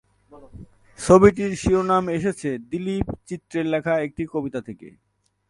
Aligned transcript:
ছবিটির 0.99 1.51
শিরোনাম 1.61 2.05
এসেছে 2.17 2.49
দিলীপ 2.71 3.07
চিত্রের 3.27 3.65
লেখা 3.73 3.93
একটি 4.05 4.23
কবিতা 4.33 4.59
থেকে। 4.67 4.87